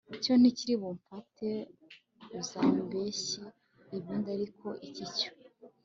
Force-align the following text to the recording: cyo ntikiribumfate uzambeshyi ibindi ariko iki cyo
cyo 0.23 0.33
ntikiribumfate 0.37 1.47
uzambeshyi 2.39 3.39
ibindi 3.97 4.27
ariko 4.37 4.67
iki 4.87 5.05
cyo 5.17 5.29